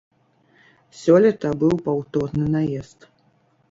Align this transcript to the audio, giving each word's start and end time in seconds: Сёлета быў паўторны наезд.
Сёлета 1.03 1.53
быў 1.61 1.73
паўторны 1.87 2.53
наезд. 2.59 3.11